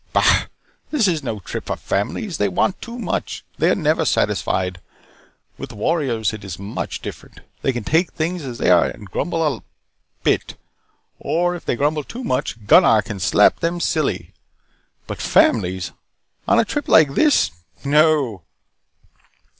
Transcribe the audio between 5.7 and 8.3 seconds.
warriors it is much different. They can take